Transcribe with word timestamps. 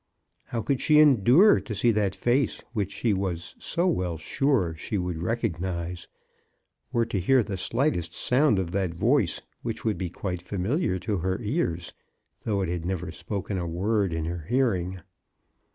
How 0.45 0.63
could 0.63 0.81
she 0.81 0.97
endure 0.97 1.59
to 1.59 1.75
see 1.75 1.91
that 1.91 2.15
face 2.15 2.59
which 2.73 2.91
she 2.91 3.13
was 3.13 3.53
so 3.59 3.85
well 3.87 4.17
sure 4.17 4.71
that 4.71 4.79
she 4.79 4.97
would 4.97 5.21
recognize, 5.21 6.07
or 6.91 7.05
to 7.05 7.19
hear 7.19 7.43
the 7.43 7.55
slightest 7.55 8.15
sound 8.15 8.57
of 8.57 8.71
that 8.71 8.95
voice 8.95 9.43
which 9.61 9.85
would 9.85 9.99
be 9.99 10.09
quite 10.09 10.41
familiar 10.41 10.97
to 10.97 11.17
her 11.17 11.39
ears, 11.43 11.93
though 12.43 12.61
it 12.63 12.69
had 12.69 12.83
never 12.83 13.11
spoken 13.11 13.59
a 13.59 13.67
word 13.67 14.11
in 14.11 14.25
her 14.25 14.41
hearing? 14.41 15.01